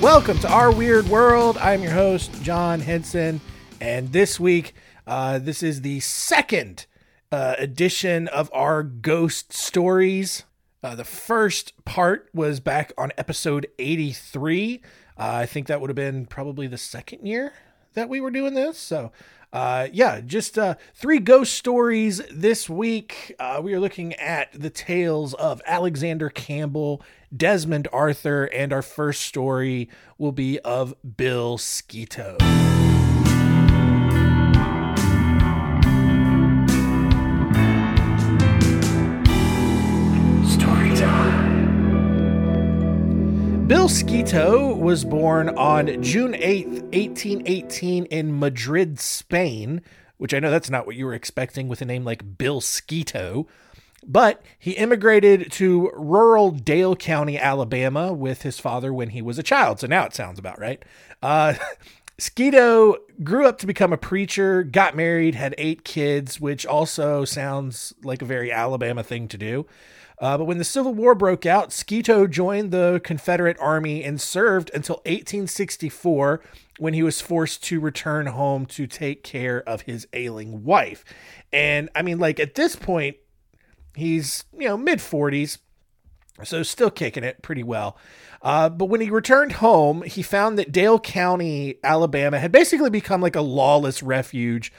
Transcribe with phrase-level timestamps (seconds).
[0.00, 1.58] Welcome to Our Weird World.
[1.58, 3.40] I'm your host, John Hinson,
[3.80, 4.74] and this week,
[5.08, 6.86] uh, this is the second
[7.32, 10.44] uh, edition of our ghost stories.
[10.80, 14.80] Uh, the first part was back on episode 83.
[15.18, 17.52] Uh, I think that would have been probably the second year
[17.94, 18.78] that we were doing this.
[18.78, 19.10] So,
[19.52, 23.34] uh, yeah, just uh, three ghost stories this week.
[23.38, 27.02] Uh, we are looking at the tales of Alexander Campbell,
[27.34, 29.88] Desmond Arthur, and our first story
[30.18, 32.77] will be of Bill Sketoe.
[43.88, 49.80] Sketoe was born on June 8th, 1818, in Madrid, Spain,
[50.18, 53.46] which I know that's not what you were expecting with a name like Bill Sketoe.
[54.06, 59.42] But he immigrated to rural Dale County, Alabama, with his father when he was a
[59.42, 59.80] child.
[59.80, 60.84] So now it sounds about right.
[61.22, 61.54] Uh,
[62.18, 67.94] Sketoe grew up to become a preacher, got married, had eight kids, which also sounds
[68.02, 69.66] like a very Alabama thing to do.
[70.20, 74.70] Uh, but when the Civil War broke out, Sketoe joined the Confederate Army and served
[74.74, 76.40] until 1864
[76.78, 81.04] when he was forced to return home to take care of his ailing wife.
[81.52, 83.16] And I mean, like at this point,
[83.94, 85.58] he's, you know, mid 40s,
[86.42, 87.96] so still kicking it pretty well.
[88.42, 93.20] Uh, but when he returned home, he found that Dale County, Alabama, had basically become
[93.20, 94.72] like a lawless refuge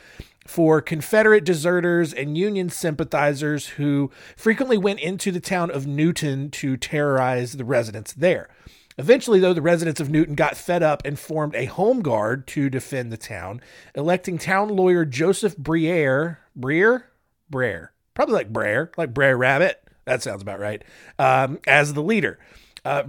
[0.50, 6.75] for Confederate deserters and Union sympathizers who frequently went into the town of Newton to
[6.75, 8.50] terrorize the residents there.
[8.97, 12.67] Eventually, though, the residents of Newton got fed up and formed a home guard to
[12.67, 13.61] defend the town,
[13.94, 17.05] electing town lawyer Joseph Briere, Briere,
[17.52, 19.83] Briere, probably like Brer, like Brer Rabbit.
[20.05, 20.83] That sounds about right.
[21.20, 22.39] Um, as the leader.
[22.83, 23.04] Uh,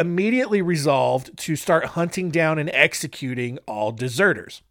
[0.00, 4.62] immediately resolved to start hunting down and executing all deserters.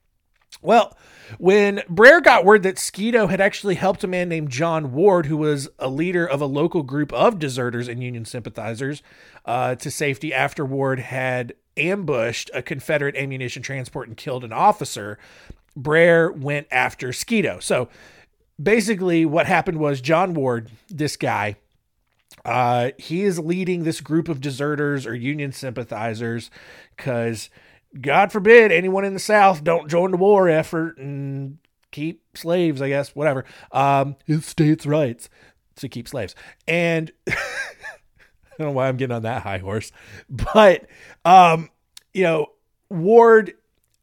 [0.64, 0.98] Well,
[1.38, 5.38] when Brer got word that Sketoe had actually helped a man named John Ward, who
[5.38, 9.02] was a leader of a local group of deserters and Union sympathizers,
[9.46, 15.18] uh, to safety after Ward had ambushed a Confederate ammunition transport and killed an officer,
[15.76, 17.62] Brer went after Sketoe.
[17.62, 17.90] So
[18.62, 21.58] basically, what happened was John Ward, this guy,
[22.44, 26.52] uh, he is leading this group of deserters or Union sympathizers
[26.96, 27.50] because
[28.00, 31.58] God forbid anyone in the South don't join the war effort and
[31.92, 33.46] keep slaves, I guess, whatever.
[33.72, 35.30] Um, it's states' rights
[35.78, 36.36] to keep slaves.
[36.68, 37.36] And I
[38.58, 39.92] don't know why I'm getting on that high horse,
[40.30, 40.88] but,
[41.24, 41.70] um,
[42.14, 42.48] you know,
[42.90, 43.54] Ward,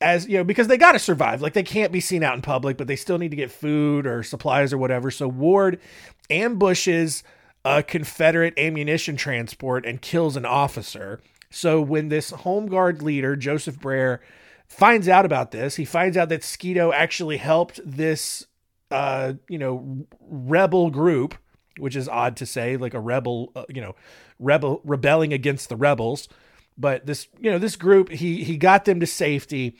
[0.01, 1.41] as you know, because they got to survive.
[1.41, 4.07] Like they can't be seen out in public, but they still need to get food
[4.07, 5.11] or supplies or whatever.
[5.11, 5.81] So Ward
[6.29, 7.23] ambushes
[7.65, 11.21] a Confederate ammunition transport and kills an officer.
[11.53, 14.21] So when this home guard leader, Joseph Brer,
[14.69, 18.47] finds out about this, he finds out that Sketoe actually helped this,
[18.91, 21.35] uh, you know, rebel group,
[21.79, 23.95] which is odd to say, like a rebel, uh, you know,
[24.39, 26.29] rebel rebelling against the rebels.
[26.79, 29.77] But this, you know, this group, he he got them to safety.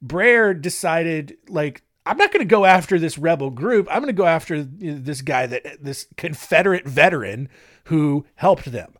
[0.00, 3.88] Brer decided, like, I'm not going to go after this rebel group.
[3.90, 7.48] I'm going to go after this guy that this Confederate veteran
[7.84, 8.94] who helped them.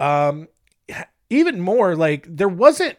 [0.00, 0.48] Um,
[1.34, 2.96] even more like there wasn't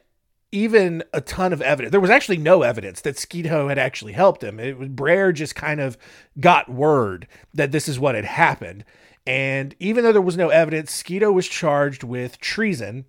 [0.52, 1.92] even a ton of evidence.
[1.92, 4.60] There was actually no evidence that Sketoe had actually helped him.
[4.60, 5.98] It was Brer just kind of
[6.40, 8.86] got word that this is what had happened.
[9.28, 13.06] And even though there was no evidence, Sketoe was charged with treason.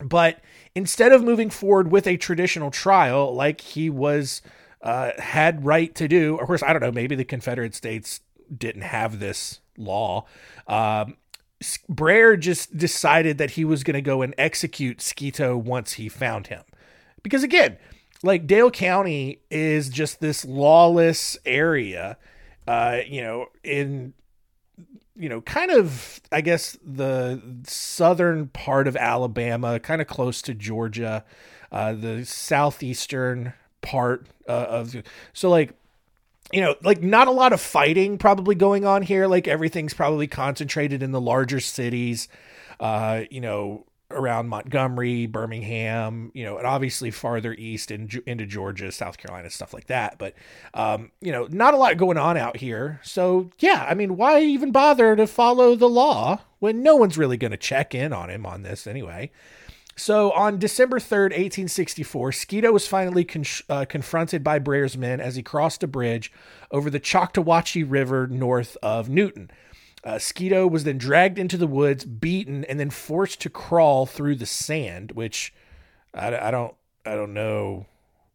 [0.00, 0.40] But
[0.74, 4.42] instead of moving forward with a traditional trial like he was
[4.82, 8.20] uh, had right to do, of course, I don't know, maybe the Confederate States
[8.56, 10.26] didn't have this law.
[10.66, 11.16] Um,
[11.88, 16.48] Brer just decided that he was going to go and execute Sketoe once he found
[16.48, 16.62] him.
[17.22, 17.78] Because again,
[18.22, 22.16] like Dale County is just this lawless area,
[22.66, 24.14] uh, you know, in
[25.16, 30.54] you know, kind of I guess the southern part of Alabama, kind of close to
[30.54, 31.24] Georgia,
[31.70, 33.52] uh, the southeastern
[33.82, 34.96] part uh, of
[35.32, 35.74] so like
[36.52, 39.26] you know, like not a lot of fighting probably going on here.
[39.26, 42.28] Like everything's probably concentrated in the larger cities,
[42.78, 48.92] uh, you know, around Montgomery, Birmingham, you know, and obviously farther east in, into Georgia,
[48.92, 50.18] South Carolina, stuff like that.
[50.18, 50.34] But,
[50.74, 53.00] um, you know, not a lot going on out here.
[53.02, 57.36] So, yeah, I mean, why even bother to follow the law when no one's really
[57.36, 59.30] going to check in on him on this anyway?
[59.96, 65.36] So on December 3rd, 1864, Sketoe was finally con- uh, confronted by Brer's men as
[65.36, 66.32] he crossed a bridge
[66.70, 69.50] over the Choctawhatchee River north of Newton.
[70.04, 74.36] Uh, Sketoe was then dragged into the woods, beaten, and then forced to crawl through
[74.36, 75.54] the sand, which
[76.14, 76.74] I, I don't
[77.04, 77.86] I don't know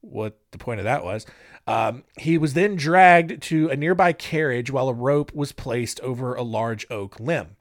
[0.01, 1.25] what the point of that was.
[1.65, 6.33] Um, he was then dragged to a nearby carriage while a rope was placed over
[6.33, 7.57] a large oak limb.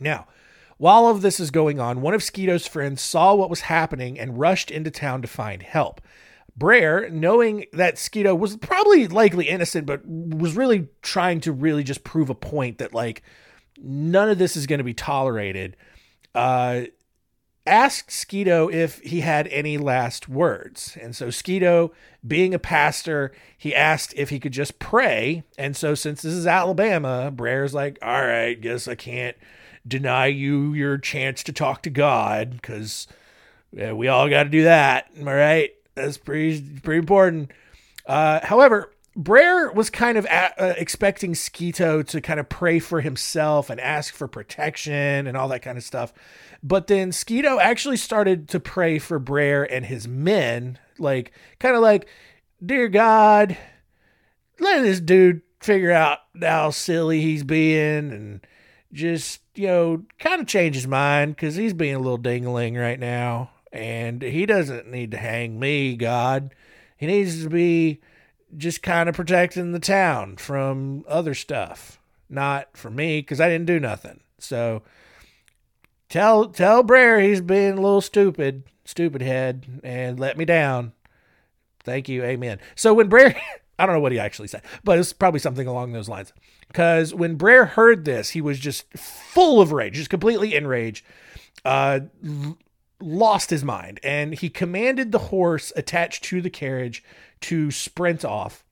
[0.00, 0.26] Now,
[0.78, 4.18] while all of this is going on, one of Sketoe's friends saw what was happening
[4.18, 6.00] and rushed into town to find help.
[6.56, 12.04] Brer, knowing that Sketoe was probably likely innocent, but was really trying to really just
[12.04, 13.22] prove a point that like
[13.78, 15.76] none of this is going to be tolerated,
[16.34, 16.82] uh,
[17.66, 20.96] asked Sketoe if he had any last words.
[21.00, 21.92] And so Sketoe,
[22.26, 25.44] being a pastor, he asked if he could just pray.
[25.58, 29.36] And so since this is Alabama, Brer's like, all right, guess I can't
[29.86, 33.06] deny you your chance to talk to God because
[33.72, 35.10] yeah, we all got to do that.
[35.18, 35.70] I right?
[35.94, 37.50] That's pretty pretty important.
[38.06, 43.00] Uh, however, Brer was kind of at, uh, expecting Sketoe to kind of pray for
[43.00, 46.12] himself and ask for protection and all that kind of stuff.
[46.62, 51.82] But then Sketoe actually started to pray for Brer and his men, like kind of
[51.82, 52.08] like,
[52.64, 53.56] "Dear God,
[54.58, 58.46] let this dude figure out how silly he's being and
[58.94, 62.98] just, you know, kind of change his mind because he's being a little dingling right
[62.98, 66.54] now and he doesn't need to hang me, God.
[66.96, 68.00] He needs to be
[68.56, 71.98] just kind of protecting the town from other stuff,
[72.30, 74.20] not for me because I didn't do nothing.
[74.38, 74.82] So
[76.08, 80.92] tell tell Brer he's being a little stupid, stupid head, and let me down.
[81.82, 82.60] Thank you, amen.
[82.76, 83.34] So when Brer,
[83.78, 86.32] I don't know what he actually said, but it's probably something along those lines.
[86.68, 91.04] Because when Brer heard this, he was just full of rage, just completely enraged.
[91.64, 92.00] Uh,
[93.00, 97.04] lost his mind and he commanded the horse attached to the carriage
[97.40, 98.64] to sprint off.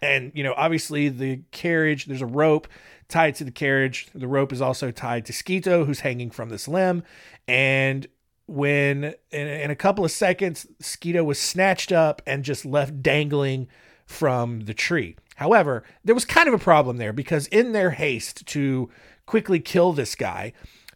[0.00, 2.68] And, you know, obviously the carriage, there's a rope
[3.08, 4.08] tied to the carriage.
[4.14, 7.02] The rope is also tied to Sketoe, who's hanging from this limb.
[7.46, 8.06] And
[8.46, 13.68] when, in, in a couple of seconds, Sketoe was snatched up and just left dangling
[14.08, 15.14] from the tree.
[15.36, 18.90] However, there was kind of a problem there because in their haste to
[19.26, 20.54] quickly kill this guy,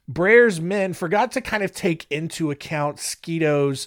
[0.08, 3.86] Brer's men forgot to kind of take into account Sketoe's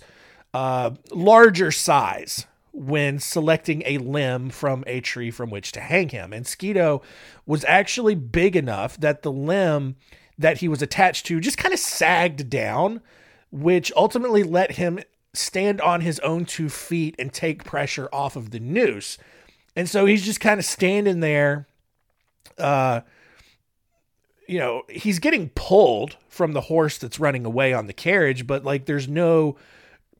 [0.53, 6.31] uh, larger size when selecting a limb from a tree from which to hang him.
[6.31, 7.01] And Sketoe
[7.45, 9.95] was actually big enough that the limb
[10.37, 13.01] that he was attached to just kind of sagged down,
[13.51, 14.99] which ultimately let him
[15.37, 19.17] stand on his own two feet and take pressure off of the noose.
[19.75, 21.67] And so he's just kind of standing there,
[22.57, 23.01] uh,
[24.47, 28.63] you know, he's getting pulled from the horse that's running away on the carriage, but
[28.63, 29.57] like there's no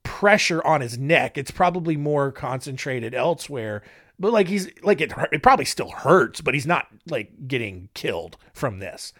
[0.03, 1.37] pressure on his neck.
[1.37, 3.81] It's probably more concentrated elsewhere.
[4.17, 8.37] But like he's like it it probably still hurts, but he's not like getting killed
[8.53, 9.11] from this.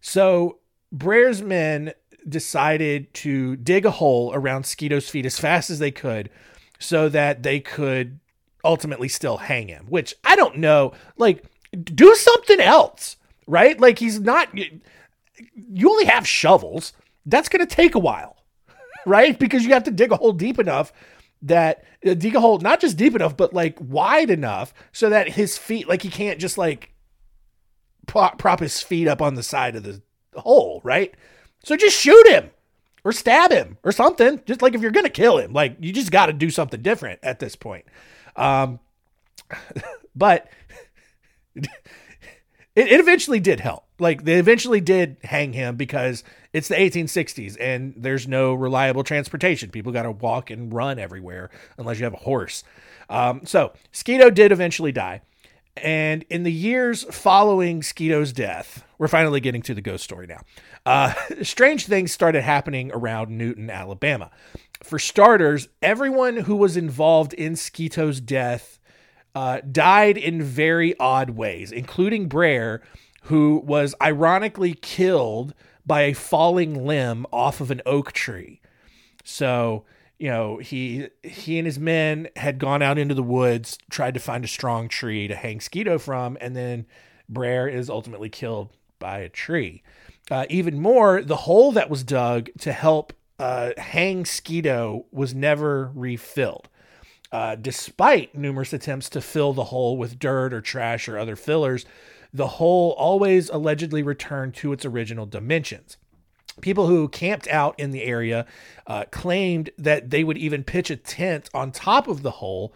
[0.00, 0.58] So
[0.90, 1.92] Brer's men
[2.28, 6.30] decided to dig a hole around Sketoe's feet as fast as they could
[6.78, 8.18] so that they could
[8.64, 10.92] ultimately still hang him, which I don't know.
[11.16, 13.16] Like, do something else
[13.46, 13.78] right?
[13.80, 14.48] Like he's not.
[14.54, 16.92] You only have shovels.
[17.26, 18.36] That's going to take a while,
[19.06, 19.38] right?
[19.38, 20.92] Because you have to dig a hole deep enough
[21.42, 25.28] that uh, dig a hole not just deep enough, but like wide enough so that
[25.28, 26.92] his feet, like he can't just like
[28.06, 30.00] prop, prop his feet up on the side of the
[30.36, 31.14] hole, right?
[31.64, 32.50] So just shoot him
[33.04, 34.40] or stab him or something.
[34.46, 36.80] Just like if you're going to kill him, like you just got to do something
[36.80, 37.84] different at this point.
[38.36, 38.80] Um,
[40.16, 40.48] but
[41.54, 41.68] it,
[42.76, 43.84] it eventually did help.
[43.98, 49.70] Like they eventually did hang him because it's the 1860s and there's no reliable transportation.
[49.70, 52.64] People got to walk and run everywhere unless you have a horse.
[53.08, 55.22] Um, so Sketoe did eventually die.
[55.76, 60.40] And in the years following Sketoe's death, we're finally getting to the ghost story now.
[60.86, 64.30] Uh, strange things started happening around Newton, Alabama.
[64.82, 68.78] For starters, everyone who was involved in Sketoe's death
[69.34, 72.82] uh, died in very odd ways, including Brer,
[73.24, 75.54] who was ironically killed
[75.86, 78.60] by a falling limb off of an oak tree.
[79.24, 79.84] So,
[80.18, 84.20] you know, he he and his men had gone out into the woods, tried to
[84.20, 86.86] find a strong tree to hang Sketoe from, and then
[87.28, 89.82] Brer is ultimately killed by a tree.
[90.30, 95.90] Uh, even more, the hole that was dug to help uh, hang Sketoe was never
[95.94, 96.68] refilled.
[97.32, 101.84] Uh, despite numerous attempts to fill the hole with dirt or trash or other fillers,
[102.32, 105.96] the hole always allegedly returned to its original dimensions.
[106.60, 108.46] People who camped out in the area
[108.86, 112.72] uh, claimed that they would even pitch a tent on top of the hole,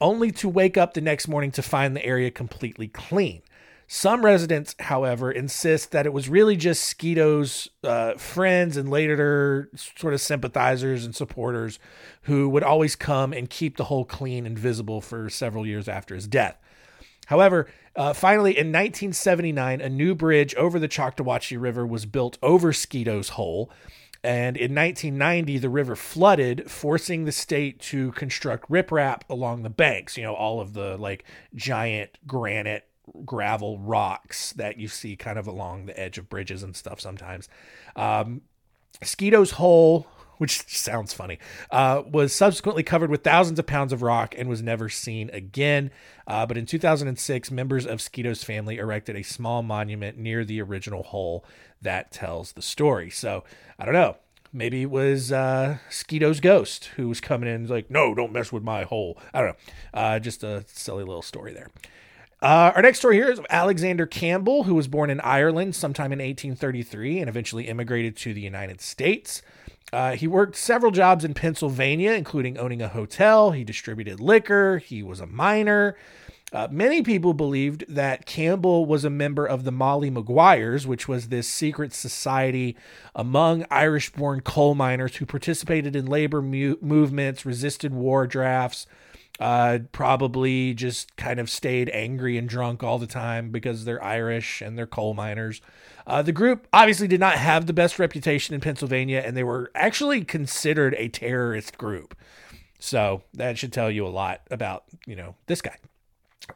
[0.00, 3.40] only to wake up the next morning to find the area completely clean.
[3.96, 10.14] Some residents, however, insist that it was really just Sketoe's uh, friends and later sort
[10.14, 11.78] of sympathizers and supporters
[12.22, 16.16] who would always come and keep the hole clean and visible for several years after
[16.16, 16.58] his death.
[17.26, 22.72] However, uh, finally, in 1979, a new bridge over the Choctawhatchee River was built over
[22.72, 23.70] Sketoe's Hole.
[24.24, 30.16] And in 1990, the river flooded, forcing the state to construct riprap along the banks.
[30.16, 31.24] You know, all of the like
[31.54, 32.88] giant granite
[33.24, 37.48] gravel rocks that you see kind of along the edge of bridges and stuff sometimes.
[37.96, 38.42] Um,
[39.02, 40.06] Sketoe's Hole,
[40.38, 41.38] which sounds funny,
[41.70, 45.90] uh, was subsequently covered with thousands of pounds of rock and was never seen again.
[46.26, 51.02] Uh, but in 2006, members of Sketoe's family erected a small monument near the original
[51.02, 51.44] hole
[51.82, 53.10] that tells the story.
[53.10, 53.44] So
[53.78, 54.16] I don't know.
[54.56, 58.62] Maybe it was uh, Sketoe's ghost who was coming in like, no, don't mess with
[58.62, 59.18] my hole.
[59.34, 59.56] I don't know.
[59.92, 61.70] Uh, just a silly little story there.
[62.44, 66.18] Uh, our next story here is Alexander Campbell, who was born in Ireland sometime in
[66.18, 69.40] 1833 and eventually immigrated to the United States.
[69.94, 73.52] Uh, he worked several jobs in Pennsylvania, including owning a hotel.
[73.52, 74.76] He distributed liquor.
[74.76, 75.96] He was a miner.
[76.52, 81.28] Uh, many people believed that Campbell was a member of the Molly Maguires, which was
[81.28, 82.76] this secret society
[83.14, 88.86] among Irish born coal miners who participated in labor mu- movements, resisted war drafts,
[89.40, 94.60] uh, probably just kind of stayed angry and drunk all the time because they're Irish
[94.60, 95.60] and they're coal miners.
[96.06, 99.70] Uh, the group obviously did not have the best reputation in Pennsylvania, and they were
[99.74, 102.16] actually considered a terrorist group.
[102.78, 105.76] So that should tell you a lot about you know this guy.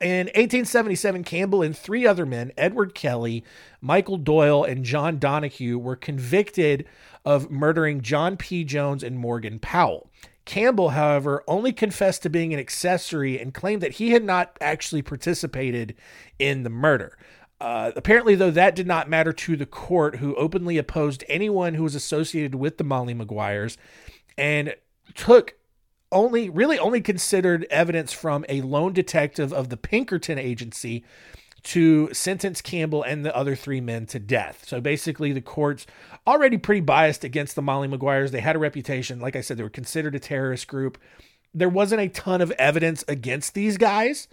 [0.02, 3.42] In 1877, Campbell and three other men, Edward Kelly,
[3.80, 6.86] Michael Doyle, and John Donahue, were convicted
[7.24, 8.64] of murdering John P.
[8.64, 10.10] Jones and Morgan Powell.
[10.48, 15.02] Campbell, however, only confessed to being an accessory and claimed that he had not actually
[15.02, 15.94] participated
[16.38, 17.18] in the murder.
[17.60, 21.82] Uh, apparently, though, that did not matter to the court, who openly opposed anyone who
[21.82, 23.76] was associated with the Molly Maguires
[24.38, 24.74] and
[25.14, 25.52] took
[26.10, 31.04] only, really only considered evidence from a lone detective of the Pinkerton agency
[31.68, 34.64] to sentence Campbell and the other three men to death.
[34.66, 35.86] So basically, the courts
[36.26, 38.30] already pretty biased against the Molly Maguires.
[38.30, 39.20] They had a reputation.
[39.20, 40.96] Like I said, they were considered a terrorist group.
[41.52, 44.28] There wasn't a ton of evidence against these guys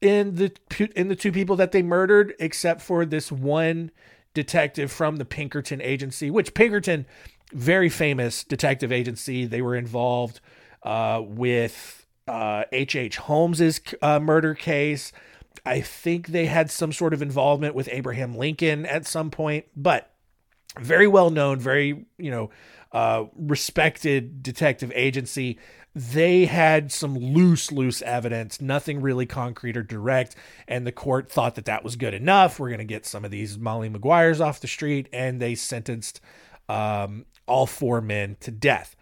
[0.00, 0.52] in the
[0.96, 3.92] in the two people that they murdered, except for this one
[4.34, 7.06] detective from the Pinkerton agency, which Pinkerton,
[7.52, 9.46] very famous detective agency.
[9.46, 10.40] They were involved
[10.82, 12.96] uh, with H.H.
[12.96, 13.16] Uh, H.
[13.18, 15.12] Holmes's uh, murder case.
[15.64, 20.10] I think they had some sort of involvement with Abraham Lincoln at some point, but
[20.78, 22.50] very well known, very, you know,
[22.92, 25.58] uh, respected detective agency.
[25.96, 30.34] They had some loose, loose evidence, nothing really concrete or direct.
[30.66, 32.58] And the court thought that that was good enough.
[32.58, 35.08] We're going to get some of these Molly Maguires off the street.
[35.12, 36.20] And they sentenced
[36.68, 38.96] um, all four men to death.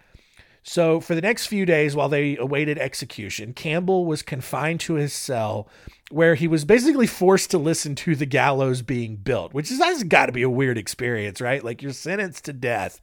[0.64, 5.12] So, for the next few days while they awaited execution, Campbell was confined to his
[5.12, 5.68] cell
[6.10, 10.02] where he was basically forced to listen to the gallows being built, which is that's
[10.04, 11.64] got to be a weird experience, right?
[11.64, 13.00] Like you're sentenced to death,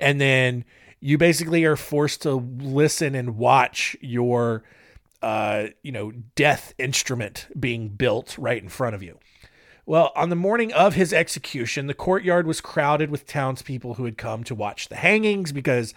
[0.00, 0.64] and then
[1.00, 4.62] you basically are forced to listen and watch your,
[5.20, 9.18] uh, you know, death instrument being built right in front of you.
[9.86, 14.16] Well, on the morning of his execution, the courtyard was crowded with townspeople who had
[14.16, 15.92] come to watch the hangings because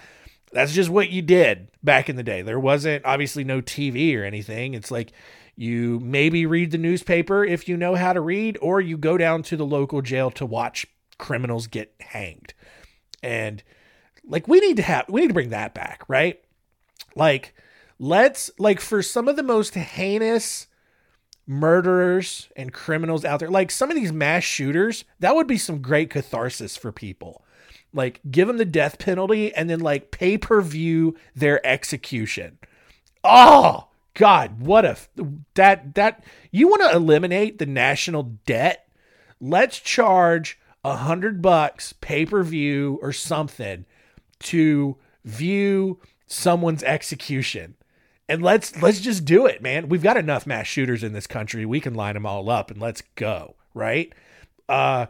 [0.52, 2.42] that's just what you did back in the day.
[2.42, 4.74] There wasn't obviously no TV or anything.
[4.74, 5.12] It's like
[5.56, 9.44] you maybe read the newspaper if you know how to read, or you go down
[9.44, 10.86] to the local jail to watch
[11.18, 12.54] criminals get hanged.
[13.22, 13.64] And
[14.24, 16.40] like we need to have we need to bring that back, right?
[17.16, 17.54] Like
[18.00, 20.68] let's like for some of the most heinous
[21.48, 25.82] murderers and criminals out there, like some of these mass shooters, that would be some
[25.82, 27.44] great catharsis for people.
[27.94, 32.60] Like give them the death penalty and then like pay per view their execution.
[33.24, 34.98] Oh, God, what a
[35.56, 38.88] that that you want to eliminate the national debt?
[39.40, 43.86] Let's charge a hundred bucks pay per view or something
[44.40, 47.76] to view someone's execution.
[48.30, 49.90] And let's let's just do it, man.
[49.90, 51.66] We've got enough mass shooters in this country.
[51.66, 54.12] We can line them all up and let's go, right?
[54.68, 55.08] Uh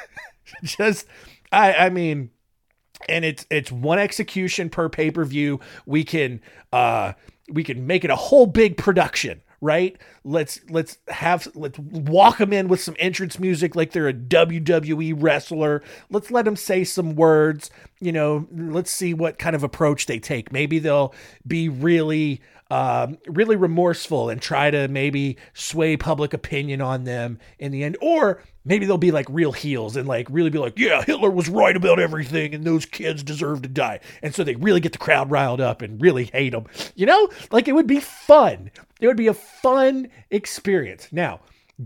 [0.64, 1.06] just
[1.52, 2.30] I I mean
[3.08, 5.60] and it's it's one execution per pay-per-view.
[5.86, 6.40] We can
[6.72, 7.12] uh
[7.50, 9.96] we can make it a whole big production, right?
[10.24, 15.14] Let's let's have let's walk them in with some entrance music like they're a WWE
[15.16, 15.82] wrestler.
[16.10, 17.70] Let's let them say some words.
[18.00, 20.52] You know, let's see what kind of approach they take.
[20.52, 21.14] Maybe they'll
[21.46, 22.40] be really
[22.70, 27.96] um, really remorseful and try to maybe sway public opinion on them in the end,
[28.00, 31.48] or maybe they'll be like real heels and like really be like, yeah, Hitler was
[31.48, 34.00] right about everything and those kids deserve to die.
[34.22, 36.66] And so they really get the crowd riled up and really hate them.
[36.94, 38.70] You know, like it would be fun.
[39.00, 41.08] It would be a fun experience.
[41.10, 41.40] Now,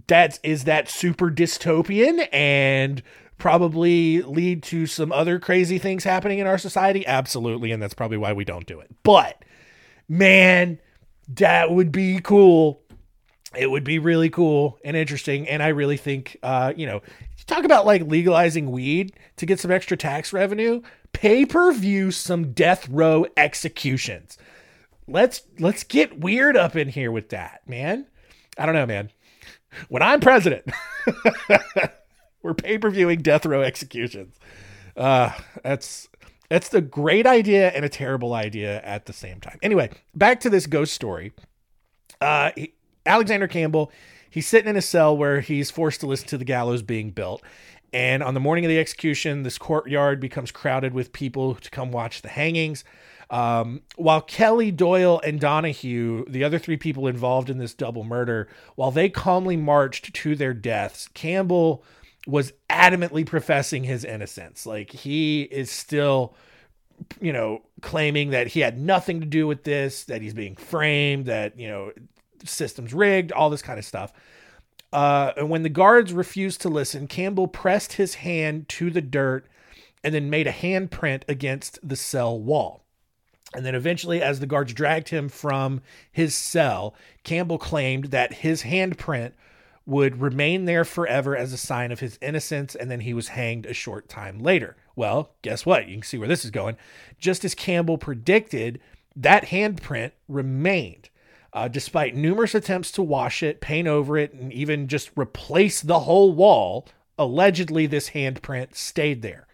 [0.07, 3.03] that's is that super dystopian and
[3.39, 7.07] probably lead to some other crazy things happening in our society?
[7.07, 8.89] Absolutely, and that's probably why we don't do it.
[9.03, 9.45] But
[10.13, 10.79] man,
[11.27, 12.83] that would be cool.
[13.57, 15.49] It would be really cool and interesting.
[15.49, 17.01] And I really think, uh, you know,
[17.47, 20.83] talk about like legalizing weed to get some extra tax revenue.
[21.13, 24.37] Pay per view some death row executions.
[25.09, 28.07] Let's let's get weird up in here with that, man.
[28.59, 29.11] I don't know, man.
[29.89, 30.71] When I'm president,
[32.43, 34.37] we're pay per viewing death row executions.
[34.95, 36.09] Uh, that's
[36.53, 39.59] that's the great idea and a terrible idea at the same time.
[39.63, 41.33] Anyway, back to this ghost story.
[42.21, 42.75] Uh, he,
[43.07, 43.91] Alexander Campbell,
[44.29, 47.43] he's sitting in a cell where he's forced to listen to the gallows being built.
[47.95, 51.91] And on the morning of the execution, this courtyard becomes crowded with people to come
[51.91, 52.85] watch the hangings.
[53.31, 58.47] Um, while Kelly, Doyle, and Donahue, the other three people involved in this double murder,
[58.75, 61.83] while they calmly marched to their deaths, Campbell
[62.27, 64.67] was adamantly professing his innocence.
[64.67, 66.35] Like he is still,
[67.21, 71.27] you know, claiming that he had nothing to do with this, that he's being framed,
[71.27, 71.93] that, you know,
[72.45, 74.13] system's rigged, all this kind of stuff.
[74.93, 79.47] Uh, and when the guards refused to listen, Campbell pressed his hand to the dirt
[80.05, 82.85] and then made a handprint against the cell wall.
[83.55, 88.63] And then eventually, as the guards dragged him from his cell, Campbell claimed that his
[88.63, 89.33] handprint
[89.85, 93.67] would remain there forever as a sign of his innocence, and then he was hanged
[93.67, 94.77] a short time later.
[94.95, 95.89] Well, guess what?
[95.89, 96.77] You can see where this is going.
[97.19, 98.81] Just as Campbell predicted,
[99.17, 101.09] that handprint remained.
[101.53, 106.01] Uh, despite numerous attempts to wash it, paint over it, and even just replace the
[106.01, 106.87] whole wall,
[107.19, 109.47] allegedly this handprint stayed there.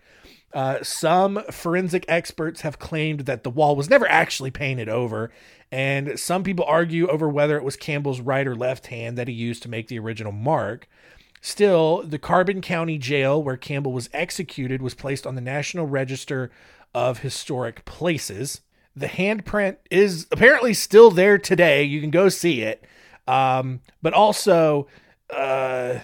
[0.52, 5.30] Uh, some forensic experts have claimed that the wall was never actually painted over,
[5.70, 9.34] and some people argue over whether it was Campbell's right or left hand that he
[9.34, 10.88] used to make the original mark.
[11.40, 16.50] Still, the Carbon County Jail, where Campbell was executed, was placed on the National Register
[16.94, 18.62] of Historic Places.
[18.96, 21.84] The handprint is apparently still there today.
[21.84, 22.84] You can go see it.
[23.28, 24.88] Um, but also,
[25.30, 25.98] uh,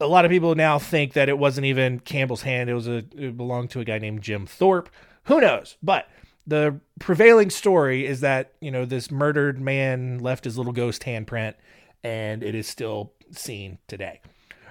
[0.00, 2.70] a lot of people now think that it wasn't even Campbell's hand.
[2.70, 4.90] It was a it belonged to a guy named Jim Thorpe.
[5.24, 5.76] Who knows?
[5.82, 6.08] But
[6.46, 11.54] the prevailing story is that you know this murdered man left his little ghost handprint,
[12.02, 14.20] and it is still seen today.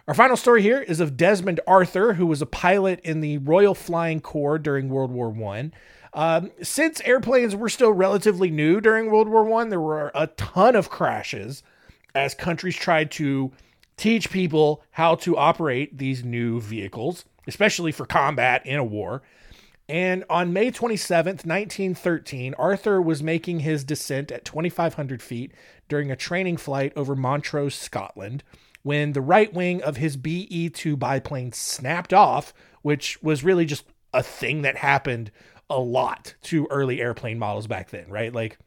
[0.07, 3.75] Our final story here is of Desmond Arthur, who was a pilot in the Royal
[3.75, 5.73] Flying Corps during World War One.
[6.13, 10.77] Um, since airplanes were still relatively new during World War One, there were a ton
[10.77, 11.61] of crashes
[12.15, 13.51] as countries tried to
[13.97, 19.23] teach people how to operate these new vehicles, especially for combat in a war.
[19.89, 25.53] And on May 27th, 1913, Arthur was making his descent at 2,500 feet
[25.87, 28.43] during a training flight over Montrose, Scotland,
[28.83, 33.85] when the right wing of his BE 2 biplane snapped off, which was really just
[34.13, 35.31] a thing that happened
[35.69, 38.33] a lot to early airplane models back then, right?
[38.33, 38.57] Like,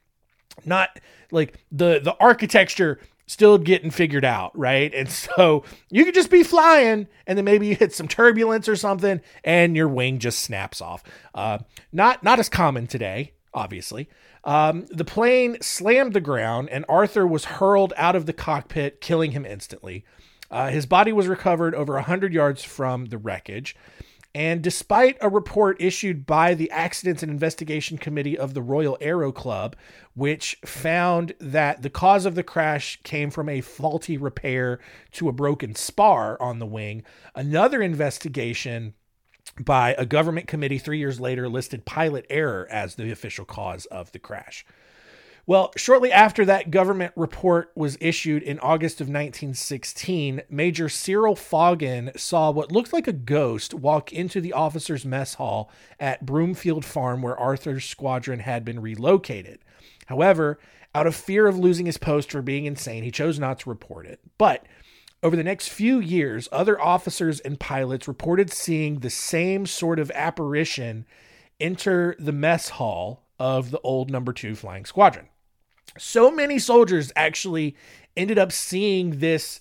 [0.64, 0.98] not
[1.30, 2.98] like the the architecture
[3.30, 4.92] still getting figured out, right?
[4.92, 8.74] And so you could just be flying and then maybe you hit some turbulence or
[8.76, 11.04] something and your wing just snaps off.
[11.34, 11.58] Uh,
[11.92, 14.08] not not as common today, obviously.
[14.42, 19.30] Um, the plane slammed the ground and Arthur was hurled out of the cockpit, killing
[19.30, 20.04] him instantly.
[20.50, 23.76] Uh, his body was recovered over 100 yards from the wreckage.
[24.34, 29.32] And despite a report issued by the Accidents and Investigation Committee of the Royal Aero
[29.32, 29.74] Club,
[30.14, 34.78] which found that the cause of the crash came from a faulty repair
[35.12, 37.02] to a broken spar on the wing,
[37.34, 38.94] another investigation
[39.58, 44.12] by a government committee three years later listed pilot error as the official cause of
[44.12, 44.64] the crash.
[45.46, 52.16] Well, shortly after that government report was issued in August of 1916, Major Cyril Foggin
[52.18, 57.22] saw what looked like a ghost walk into the officers' mess hall at Broomfield Farm
[57.22, 59.61] where Arthur's squadron had been relocated.
[60.07, 60.59] However,
[60.94, 64.07] out of fear of losing his post for being insane, he chose not to report
[64.07, 64.20] it.
[64.38, 64.66] But
[65.22, 70.11] over the next few years, other officers and pilots reported seeing the same sort of
[70.14, 71.07] apparition
[71.61, 75.26] enter the mess hall of the old number two flying squadron.
[75.98, 77.74] So many soldiers actually
[78.16, 79.61] ended up seeing this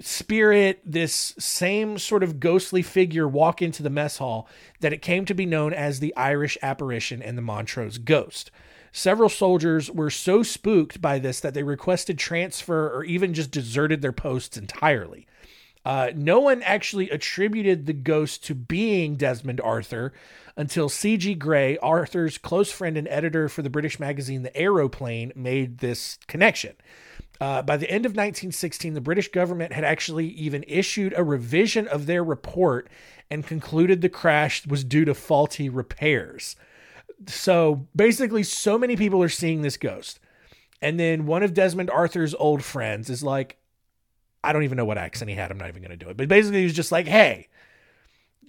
[0.00, 4.48] spirit, this same sort of ghostly figure walk into the mess hall
[4.80, 8.50] that it came to be known as the Irish apparition and the Montrose ghost.
[8.90, 14.02] Several soldiers were so spooked by this that they requested transfer or even just deserted
[14.02, 15.26] their posts entirely.
[15.84, 20.12] Uh, no one actually attributed the ghost to being Desmond Arthur
[20.56, 21.34] until C.G.
[21.34, 26.74] Grey, Arthur's close friend and editor for the British magazine The Aeroplane, made this connection.
[27.40, 31.88] Uh, by the end of 1916, the British government had actually even issued a revision
[31.88, 32.88] of their report
[33.30, 36.54] and concluded the crash was due to faulty repairs.
[37.26, 40.20] So basically, so many people are seeing this ghost.
[40.80, 43.56] And then one of Desmond Arthur's old friends is like,
[44.44, 45.50] I don't even know what accent he had.
[45.50, 46.16] I'm not even going to do it.
[46.16, 47.48] But basically, he was just like, hey,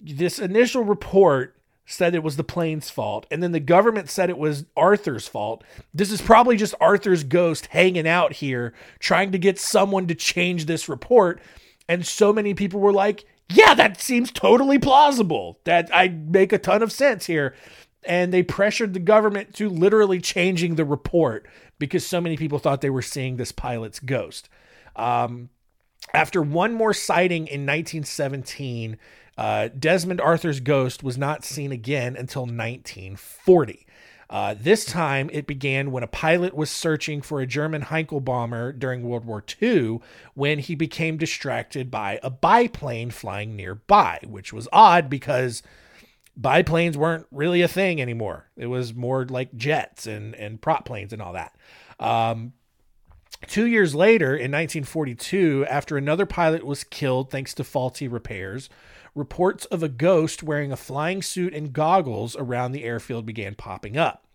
[0.02, 4.38] this initial report said it was the plane's fault, and then the government said it
[4.38, 5.62] was Arthur's fault.
[5.92, 10.66] This is probably just Arthur's ghost hanging out here trying to get someone to change
[10.66, 11.40] this report.
[11.88, 15.58] And so many people were like, yeah, that seems totally plausible.
[15.64, 17.54] That I make a ton of sense here.
[18.06, 21.46] And they pressured the government to literally changing the report
[21.78, 24.48] because so many people thought they were seeing this pilot's ghost.
[24.96, 25.50] Um,
[26.12, 28.98] after one more sighting in 1917,
[29.36, 33.86] uh, Desmond Arthur's ghost was not seen again until 1940.
[34.30, 38.72] Uh, this time it began when a pilot was searching for a German Heinkel bomber
[38.72, 40.00] during World War II
[40.34, 45.62] when he became distracted by a biplane flying nearby, which was odd because
[46.36, 48.48] biplanes weren't really a thing anymore.
[48.56, 51.54] It was more like jets and, and prop planes and all that.
[52.00, 52.54] Um,
[53.46, 58.68] Two years later, in 1942, after another pilot was killed thanks to faulty repairs,
[59.14, 63.96] reports of a ghost wearing a flying suit and goggles around the airfield began popping
[63.96, 64.26] up.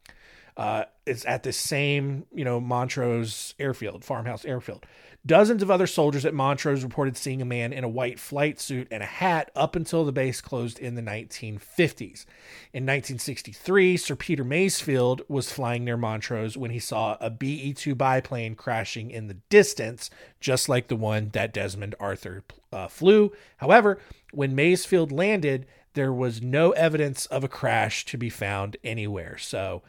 [0.55, 4.85] Uh, it's at the same, you know, Montrose airfield, farmhouse airfield.
[5.25, 8.87] Dozens of other soldiers at Montrose reported seeing a man in a white flight suit
[8.89, 12.25] and a hat up until the base closed in the 1950s.
[12.71, 17.95] In 1963, Sir Peter Masefield was flying near Montrose when he saw a BE 2
[17.95, 23.33] biplane crashing in the distance, just like the one that Desmond Arthur uh, flew.
[23.57, 23.99] However,
[24.31, 29.37] when Masefield landed, there was no evidence of a crash to be found anywhere.
[29.37, 29.81] So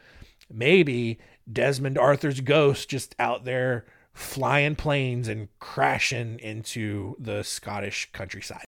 [0.51, 1.19] maybe
[1.51, 8.65] Desmond Arthur's ghost just out there flying planes and crashing into the Scottish countryside.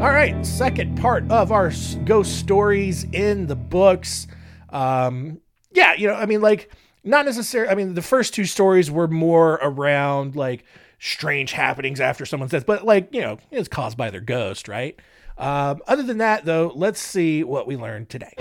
[0.00, 1.70] All right, second part of our
[2.06, 4.26] ghost stories in the books.
[4.70, 5.42] Um,
[5.72, 6.70] yeah, you know, I mean, like,
[7.04, 7.70] not necessarily.
[7.70, 10.64] I mean, the first two stories were more around like
[11.00, 14.96] strange happenings after someone's death, but like, you know, it's caused by their ghost, right?
[15.38, 18.34] Um, other than that, though, let's see what we learned today.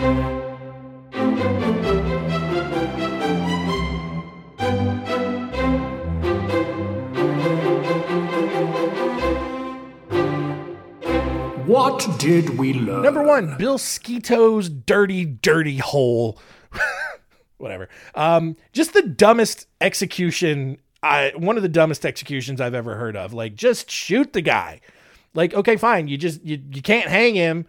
[11.66, 13.04] What did we learn?
[13.04, 16.40] Number one, Bill Sketoe's dirty, dirty hole.
[17.58, 17.88] Whatever.
[18.16, 20.80] Um, just the dumbest execution.
[21.02, 23.34] I one of the dumbest executions I've ever heard of.
[23.34, 24.82] Like, just shoot the guy.
[25.34, 26.08] Like, okay, fine.
[26.08, 27.66] You just you, you can't hang him.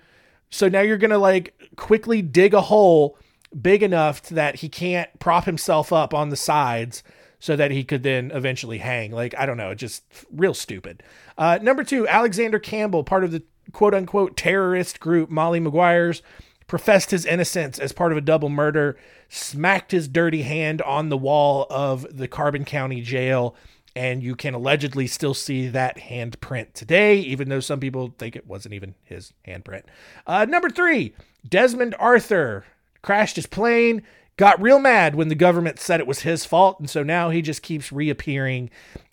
[0.50, 3.16] So now you're gonna like quickly dig a hole
[3.60, 7.02] big enough that he can't prop himself up on the sides
[7.38, 9.12] so that he could then eventually hang.
[9.12, 11.02] Like, I don't know, just real stupid.
[11.38, 16.22] Uh, number two, Alexander Campbell, part of the quote unquote terrorist group Molly Maguire's,
[16.70, 18.96] professed his innocence as part of a double murder,
[19.28, 23.56] smacked his dirty hand on the wall of the Carbon County jail,
[23.96, 28.46] and you can allegedly still see that handprint today, even though some people think it
[28.46, 29.82] wasn't even his handprint.
[30.28, 31.12] Uh, number three,
[31.46, 32.64] Desmond Arthur
[33.02, 34.02] crashed his plane,
[34.36, 37.42] got real mad when the government said it was his fault, and so now he
[37.42, 38.70] just keeps reappearing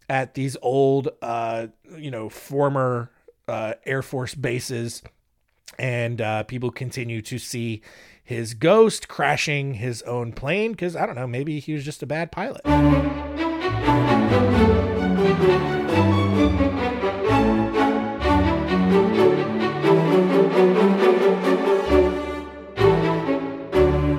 [0.08, 1.66] at these old, uh,
[1.98, 3.10] you know, former
[3.48, 5.02] uh, Air Force bases,
[5.78, 7.82] and uh, people continue to see
[8.24, 12.06] his ghost crashing his own plane because I don't know, maybe he was just a
[12.06, 12.62] bad pilot.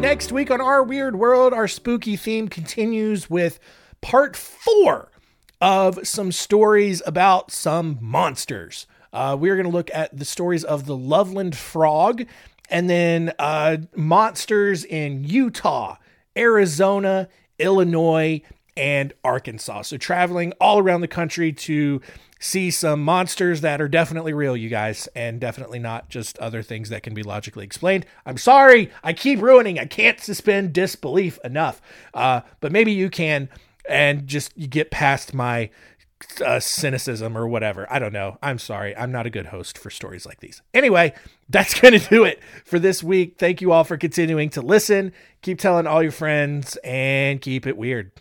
[0.00, 3.60] Next week on Our Weird World, our spooky theme continues with
[4.00, 5.12] part four
[5.60, 8.86] of some stories about some monsters.
[9.12, 12.24] Uh, we're going to look at the stories of the Loveland Frog
[12.70, 15.96] and then uh, monsters in Utah,
[16.36, 18.42] Arizona, Illinois,
[18.76, 19.82] and Arkansas.
[19.82, 22.00] So traveling all around the country to
[22.38, 26.88] see some monsters that are definitely real, you guys, and definitely not just other things
[26.90, 28.06] that can be logically explained.
[28.24, 29.78] I'm sorry, I keep ruining.
[29.78, 31.80] I can't suspend disbelief enough.
[32.14, 33.48] Uh, but maybe you can,
[33.88, 35.70] and just you get past my
[36.44, 37.90] uh, cynicism or whatever.
[37.90, 38.38] I don't know.
[38.42, 38.96] I'm sorry.
[38.96, 40.62] I'm not a good host for stories like these.
[40.74, 41.14] Anyway,
[41.48, 43.36] that's going to do it for this week.
[43.38, 45.12] Thank you all for continuing to listen.
[45.42, 48.12] Keep telling all your friends and keep it weird.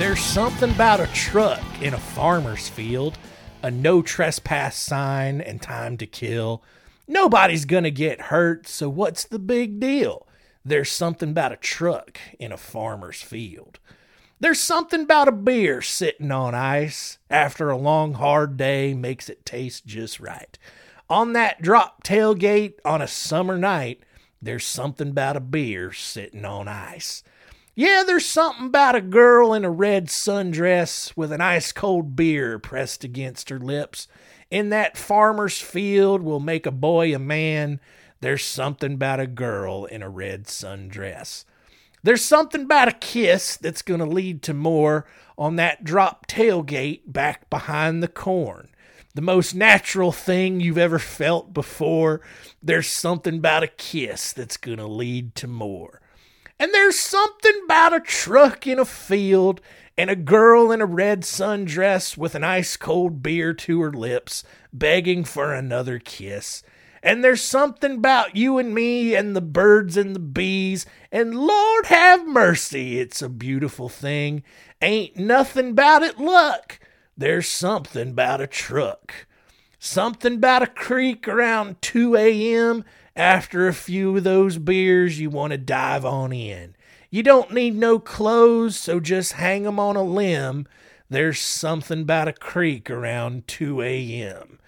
[0.00, 3.18] There's something about a truck in a farmer's field,
[3.62, 6.62] a no trespass sign, and time to kill.
[7.06, 10.26] Nobody's gonna get hurt, so what's the big deal?
[10.64, 13.78] There's something about a truck in a farmer's field.
[14.38, 19.44] There's something about a beer sitting on ice after a long, hard day makes it
[19.44, 20.56] taste just right.
[21.10, 24.00] On that drop tailgate on a summer night,
[24.40, 27.22] there's something about a beer sitting on ice.
[27.74, 32.58] Yeah, there's something about a girl in a red sundress with an ice cold beer
[32.58, 34.08] pressed against her lips.
[34.50, 37.80] In that farmer's field will make a boy a man.
[38.20, 41.44] There's something about a girl in a red sundress.
[42.02, 45.06] There's something about a kiss that's going to lead to more
[45.38, 48.68] on that drop tailgate back behind the corn.
[49.14, 52.20] The most natural thing you've ever felt before.
[52.62, 56.00] There's something about a kiss that's going to lead to more.
[56.60, 59.62] And there's something about a truck in a field
[59.96, 64.44] and a girl in a red sundress with an ice cold beer to her lips,
[64.70, 66.62] begging for another kiss.
[67.02, 71.86] And there's something about you and me and the birds and the bees, and Lord
[71.86, 74.42] have mercy, it's a beautiful thing.
[74.82, 76.78] Ain't nothing about it luck.
[77.16, 79.14] There's something about a truck.
[79.78, 82.84] Something about a creek around 2 a.m
[83.16, 86.76] after a few of those beers, you want to dive on in.
[87.10, 90.66] You don't need no clothes, so just hang 'em on a limb.
[91.08, 94.59] There's something about a creek around 2 a.m.